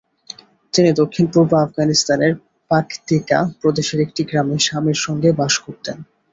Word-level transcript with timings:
তিনি 0.73 0.89
দক্ষিণ-পূর্ব 0.93 1.51
আফগানিস্তানের 1.57 2.33
পাকতিকা 2.71 3.39
প্রদেশের 3.61 3.99
একটি 4.01 4.21
গ্রামে 4.23 4.57
স্বামীর 4.59 4.99
সঙ্গে 4.99 5.29
বাস 5.31 5.53
করতেন। 5.59 5.97